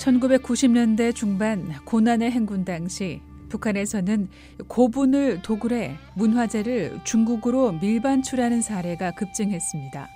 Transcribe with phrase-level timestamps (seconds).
[0.00, 3.20] 1990년대 중반 고난의 행군 당시
[3.50, 4.28] 북한에서는
[4.66, 10.08] 고분을 도굴해 문화재를 중국으로 밀반출하는 사례가 급증했습니다.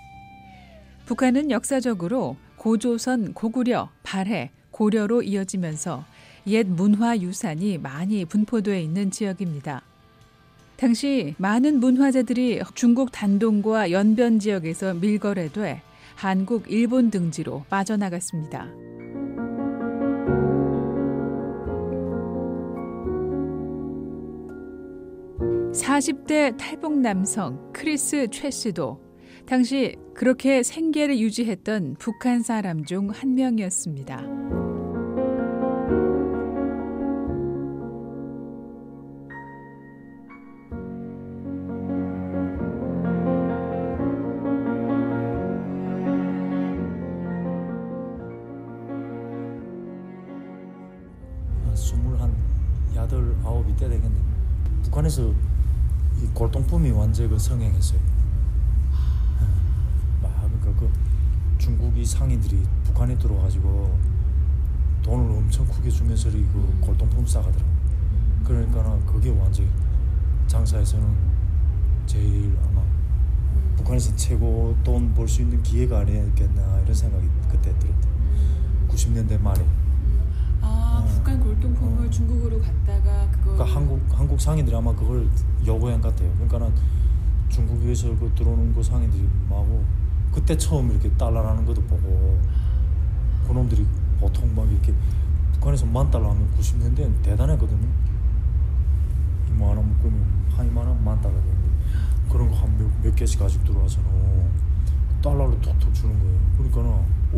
[1.05, 6.05] 북한은 역사적으로 고조선, 고구려, 발해, 고려로 이어지면서
[6.47, 9.83] 옛 문화 유산이 많이 분포되어 있는 지역입니다.
[10.77, 15.83] 당시 많은 문화재들이 중국 단동과 연변 지역에서 밀거래돼
[16.17, 18.69] 한국, 일본 등지로 빠져나갔습니다.
[25.75, 29.01] 40대 탈북 남성 크리스 최 씨도
[29.47, 34.23] 당시 그렇게 생계를 유지했던 북한 사람 중 한 명이었습니다.
[51.75, 52.33] 스물 한
[52.95, 54.15] 여덟 아홉 이 때 되겠네.
[54.85, 55.35] 북한에서 이
[56.35, 58.01] 골동품이 완전 그 성행했어요.
[60.23, 60.91] 막 그러니까 그
[61.59, 63.97] 중국이 상인들이 북한에 들어가지고
[65.03, 67.75] 돈을 엄청 크게 주면서 그 골동품 싸가더라고.
[68.45, 69.69] 그러니까 그게 완전
[70.47, 71.07] 장사에서는
[72.07, 72.83] 제일 아마
[73.77, 78.09] 북한에서 최고 돈 벌 수 있는 기회가 아니었겠나 이런 생각이 그때 들었대.
[78.89, 79.65] 90년대 말에.
[81.25, 81.33] 아 어.
[81.35, 82.11] 북한 골동품을 어.
[82.11, 85.29] 중국으로 갔다가 그거 그러니까 한국 한국 상인들이 아마 그걸
[86.01, 86.31] 것 같아요.
[86.35, 86.73] 그러니까는
[87.49, 89.83] 중국에서 그 들어오는 그 상인들이 마고
[90.33, 92.39] 그때 처음 이렇게 달러라는 것도 보고
[93.47, 93.87] 그놈들이
[94.21, 94.93] 보통 막 이렇게
[95.55, 97.89] 북한에서 만 달러 하면 90년대는 대단했거든요.
[99.51, 101.69] 이만 하나 묶으면 한 이만 하면 만 달러 되는데
[102.31, 104.51] 그런 거한몇 개씩 가지고 들어와서는
[105.23, 106.39] 달러로 톡톡 주는 거예요.
[106.59, 106.91] 그러니까는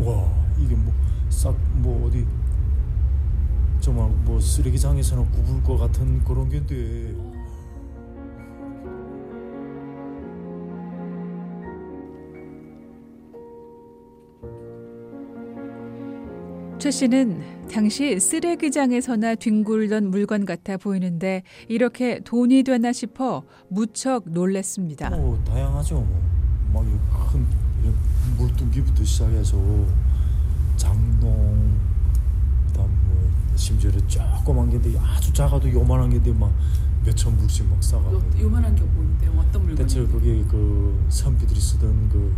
[0.05, 0.93] 와 이게 뭐
[1.29, 2.25] 싹뭐 어디
[3.87, 7.15] 정말 뭐 쓰레기장에서는 굽을 것 같은 그런 게인데
[16.77, 17.41] 최 씨는
[17.71, 25.11] 당시 쓰레기장에서나 뒹굴던 물건 같아 보이는데 이렇게 돈이 되나 싶어 무척 놀랐습니다.
[25.11, 26.05] 뭐 다양하죠
[26.73, 27.47] 뭐 막큰
[28.37, 29.57] 물뚱기부터 시작해서
[30.75, 31.46] 장롱 뭐
[33.57, 36.51] 심지어 조그만 게인데 아주 작아도 요만한 게인데 막
[37.05, 39.75] 몇천 불씩 막 싸가고 요, 요만한 게 뭔데 어떤 물건?
[39.75, 42.35] 대체 그게 그 선비들이 쓰던 그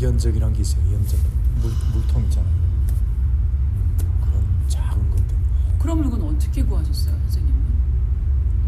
[0.00, 1.18] 연적이란 게 있어요 연적
[1.60, 5.34] 물, 물통 있잖아요 음, 그런 작은 건데
[5.78, 7.56] 그런 물건 어떻게 구하셨어요, 선생님은?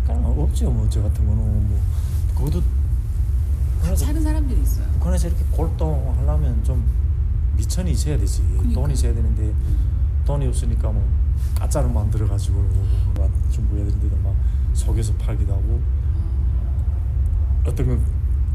[0.05, 1.81] 그러니까 없죠 뭐 저 같은 거는 뭐
[2.35, 2.63] 그것도
[3.97, 4.87] 사는 사람들이 있어요.
[4.95, 6.85] 북한에서 이렇게 골동 하려면 좀
[7.57, 8.81] 미천이 있어야 되지 그러니까.
[8.81, 9.53] 돈이 있어야 되는데
[10.25, 11.07] 돈이 없으니까 뭐
[11.59, 12.61] 가짜로 만들어 가지고
[13.15, 14.35] 뭐 중국 애들인데도 막
[14.73, 15.81] 속여서 팔기도 하고
[17.65, 18.01] 어떤 건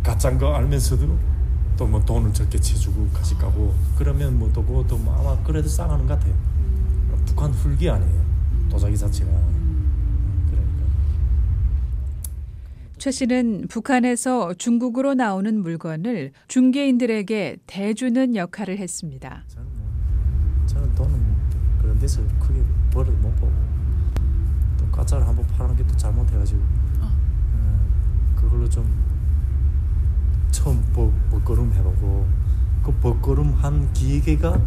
[0.02, 1.34] 가짜인 거 알면서도
[1.78, 6.06] 또 뭐 돈을 적게 쳐주고 가시 가고 그러면 뭐 또 그것도 뭐 아마 그래도 싸가는
[6.06, 8.22] 것 같아요 음, 북한 훌기 아니에요
[8.70, 10.48] 도자기 자체가 음.
[10.50, 10.84] 그러니까
[13.00, 19.44] 최 씨는 북한에서 중국으로 나오는 물건을 중개인들에게 대주는 역할을 했습니다.
[19.48, 21.43] 저는 뭐 저는 돈은
[21.84, 23.52] 그런 데서 크게 벌을 못 보고
[24.80, 26.60] 또 가짜를 한번 파는 게 또 잘못해가지고
[27.02, 27.12] 어.
[27.54, 28.90] 음, 그걸로 좀
[30.50, 32.26] 처음 버, 버거름 해보고
[32.84, 34.60] 그 버거름 한 기계가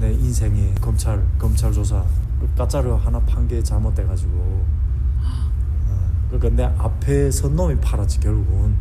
[0.00, 2.04] 내 인생의 검찰 검찰 조사
[2.40, 8.74] 그 가짜를 하나 판 게 잘못돼가지고 어, 그러니까 내 앞에 선 놈이 팔았지 결국은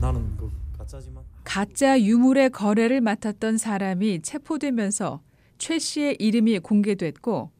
[0.00, 5.20] 나는 그 가짜지만 가짜 유물의 거래를 맡았던 사람이 체포되면서
[5.64, 7.50] 최 씨의 이름이 공개됐고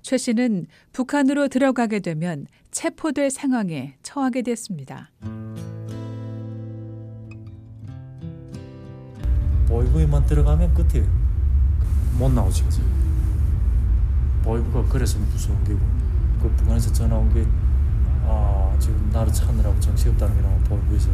[0.00, 5.12] 최 씨는 북한으로 들어가게 되면 체포될 상황에 처하게 됐습니다.
[9.68, 11.08] 보이부에만 들어가면 끝이에요.
[12.18, 12.64] 못 나오지.
[14.42, 15.78] 보이부가 그래서 무서운 게고
[16.42, 17.46] 그 북한에서 전화 온게
[18.24, 21.10] 아, 지금 나를 찾느라고 정신없다는 게 나와 보이부에서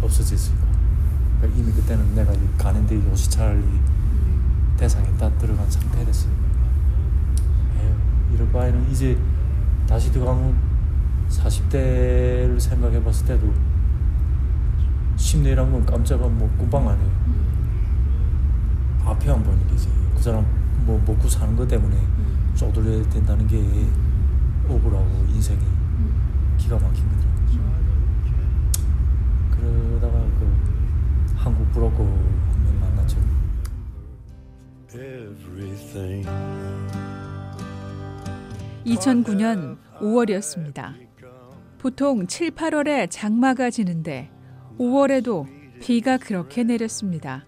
[0.00, 0.66] 없어졌으니까
[1.40, 3.95] 그러니까 이미 그때는 내가 이 가는데 요시찰 이
[4.86, 6.30] 대상에 다 들어간 상태랬어요.
[7.76, 9.18] 에휴, 이럴 바에는 이제
[9.84, 10.56] 다시 들어가면
[11.28, 13.52] 40대를 생각해 봤을 때도
[15.16, 17.10] 심리란 건 깜짝은 뭐 꿈방 아니에요.
[19.06, 19.88] 앞에 안 보이는 게지.
[20.14, 20.46] 그 사람
[20.84, 21.96] 뭐 먹고 사는 것 때문에
[22.54, 23.58] 쪼들려야 된다는 게
[24.68, 25.58] 억울하고 인생이
[26.58, 27.60] 기가 막힌 거더라고요.
[29.50, 30.48] 그러다가 그
[31.34, 33.35] 한국 브로커 한 명 만났죠.
[34.94, 36.26] Everything.
[38.86, 40.94] 2009년 5월이었습니다.
[41.78, 44.30] 보통 7, 8월에 장마가 지는데
[44.78, 45.46] 5월에도
[45.80, 47.44] 비가 그렇게 내렸습니다.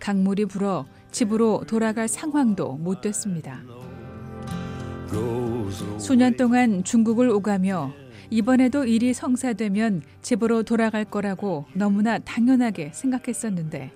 [0.00, 3.62] 강물이 불어 집으로 돌아갈 상황도 못 됐습니다.
[5.98, 7.92] 수년 동안 중국을 오가며
[8.30, 13.92] 이번에도 일이 성사되면 집으로 돌아갈 거라고 너무나 당연하게 생각했었는데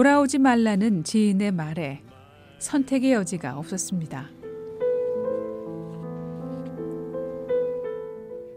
[0.00, 2.02] 돌아오지 말라는 지인의 말에
[2.58, 4.28] 선택의 여지가 없었습니다.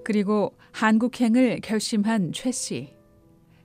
[0.03, 2.94] 그리고 한국행을 결심한 최 씨.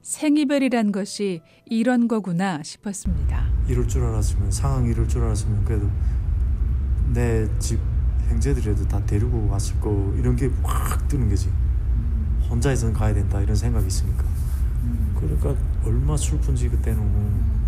[0.02, 3.48] 생이별이란 것이 이런 거구나 싶었습니다.
[3.66, 5.90] 이럴 줄 알았으면 상황이 이럴 줄 알았으면 그래도
[7.12, 7.80] 내 집
[8.28, 11.50] 형제들이라도 다 데리고 왔을 거 이런 게 확 뜨는 거지
[12.48, 14.22] 혼자서는 가야 된다 이런 생각이 있으니까
[15.18, 17.63] 그러니까 얼마 슬픈지 그때는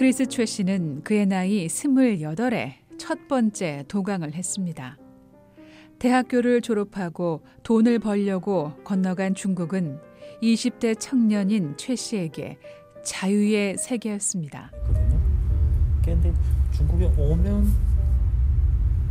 [0.00, 4.96] 크리스 최 씨는 그의 나이 28에 첫 번째 도강을 했습니다.
[5.98, 9.98] 대학교를 졸업하고 돈을 벌려고 건너간 중국은
[10.42, 12.56] 20대 청년인 최 씨에게
[13.04, 14.70] 자유의 세계였습니다.
[16.02, 16.32] 근데
[16.72, 17.70] 중국에 오면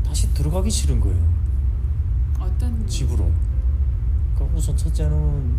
[0.03, 1.33] 다시 들어가기 싫은 거예요
[2.39, 3.31] 어떤 집으로
[4.33, 5.53] 그러니까 우선 첫째는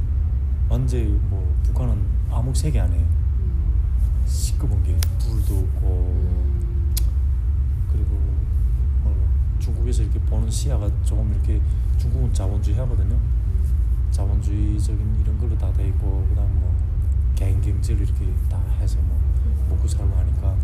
[0.69, 3.20] 완전히 뭐 북한은 암흑 세계 아니에요 음,
[4.31, 6.31] 시끄러운 게 불도 없고
[7.93, 8.19] 그리고
[9.03, 9.29] 뭐
[9.59, 11.61] 중국에서 이렇게 보는 시야가 조금 이렇게
[11.99, 13.19] 중국은 자본주의 하거든요.
[14.11, 16.75] 자본주의적인 이런 걸로 다 돼 있고 그다음 뭐
[17.35, 19.19] 개인 경제를 이렇게 다 해서 뭐
[19.69, 20.57] 먹고 살고 하니까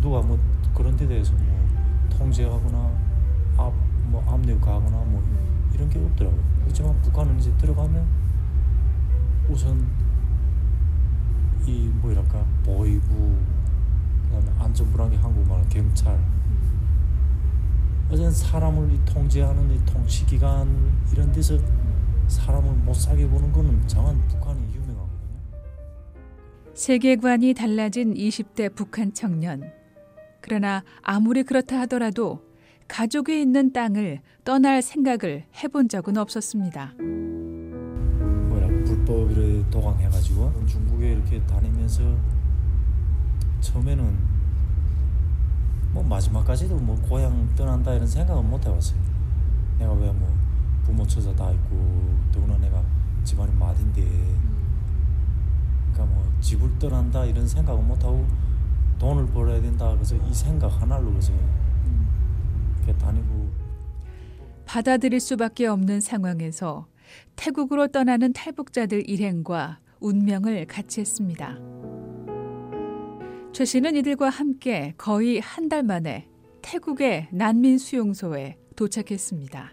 [0.00, 0.38] 누가 뭐
[0.74, 1.68] 그런 데 대해서 뭐
[2.10, 2.90] 통제하거나
[3.56, 5.22] 앞뭐 압력하거나 뭐
[5.74, 6.42] 이런 게 없더라고요.
[6.62, 8.06] 그렇지만 북한은 이제 들어가면
[9.48, 9.86] 우선
[11.66, 13.36] 이 뭐랄까 보이부
[14.24, 16.18] 그다음에 안전불안개 한국말 경찰
[18.06, 21.58] 어쨌든 사람을 이 통제하는 이 통치기관 이런 데서
[22.26, 25.10] 사람을 못 살게 보는 거는 정한 북한이 유명하거든요.
[26.74, 29.72] 세계관이 달라진 20대 북한 청년.
[30.40, 32.42] 그러나 아무리 그렇다 하더라도
[32.88, 36.94] 가족이 있는 땅을 떠날 생각을 해본 적은 없었습니다.
[39.10, 42.02] 불법으로 도강해가지고 중국에 이렇게 다니면서
[43.60, 44.16] 처음에는
[45.92, 49.00] 뭐 마지막까지도 뭐 고향 떠난다 이런 생각은 못 해봤어요.
[49.78, 50.32] 내가 왜 뭐
[50.84, 52.82] 부모 처자 다 있고 더구나 내가
[53.24, 54.02] 집안이 마딘데
[55.92, 58.26] 그러니까 뭐 집을 떠난다 이런 생각은 못 하고
[58.98, 61.32] 돈을 벌어야 된다 그래서 이 생각 하나로 그래서
[62.76, 63.50] 이렇게 다니고
[64.64, 66.86] 받아들일 수밖에 없는 상황에서
[67.36, 71.56] 태국으로 떠나는 탈북자들 일행과 운명을 같이 했습니다.
[73.52, 76.26] 최 씨는 이들과 함께 거의 한 달 만에
[76.62, 79.72] 태국의 난민 수용소에 도착했습니다.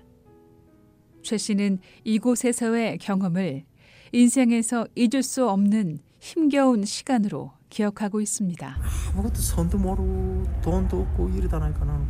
[1.24, 3.66] 최 씨는 이곳에서의 경험을
[4.12, 8.78] 인생에서 잊을 수 없는 힘겨운 시간으로 기억하고 있습니다.
[9.12, 12.06] 아무것도 선도 모르고 돈도 없고 이러다 나니까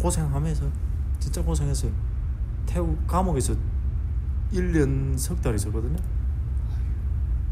[0.00, 0.70] 고생하면서
[1.20, 1.92] 진짜 고생했어요.
[2.66, 3.54] 태국 감옥에서
[4.52, 5.96] 1년 석 달 있었거든요.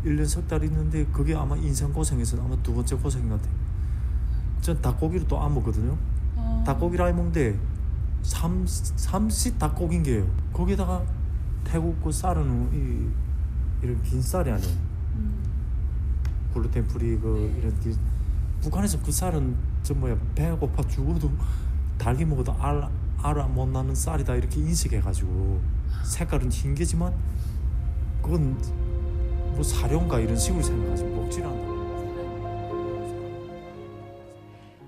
[0.04, 3.52] 1년 석 달 있는데 그게 아마 인생 고생에서 아마 두 번째 고생 같아요.
[4.60, 5.96] 전 닭고기를 또 안 먹거든요.
[6.36, 7.58] 어, 닭고기를 안 먹는데
[8.22, 10.26] 삼, 삼시 닭고기인 게요.
[10.52, 11.02] 거기다가
[11.64, 14.76] 태국 그 쌀은 이, 이런 긴 쌀이 아니에요.
[15.16, 15.42] 음,
[16.54, 17.92] gluten free 그 이런 게
[18.60, 21.30] 북한에서 그 쌀은 저 뭐야 배가 고파 죽어도
[21.98, 25.60] 닭이 먹어도 알 알아 못 낳는 쌀이다 이렇게 인식해가지고
[26.04, 27.14] 색깔은 흰게지만
[28.22, 28.56] 그건
[29.54, 31.72] 뭐 사료인가 이런 식으로 생각하지 먹질 않아.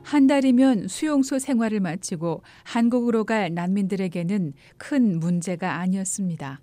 [0.03, 6.61] 한 달이면 수용소 생활을 마치고 한국으로 갈 난민들에게는 큰 문제가 아니었습니다.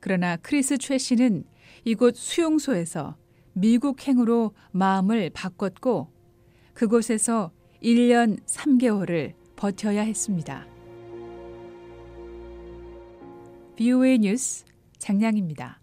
[0.00, 1.44] 그러나 크리스 최 씨는
[1.84, 3.16] 이곳 수용소에서
[3.52, 6.08] 미국행으로 마음을 바꿨고
[6.72, 7.50] 그곳에서
[7.82, 10.75] 1년 3개월을 버텨야 했습니다.
[13.76, 14.64] BOA 뉴스
[14.98, 15.74] 장량입니다.